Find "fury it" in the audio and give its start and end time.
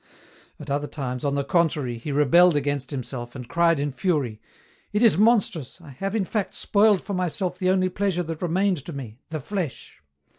3.91-5.03